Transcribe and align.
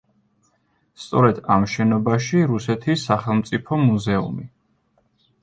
სწორედ 1.03 1.41
ამ 1.55 1.67
შენობაშია 1.73 2.47
რუსეთის 2.53 3.05
სახელმწიფო 3.11 3.81
მუზეუმი. 3.85 4.49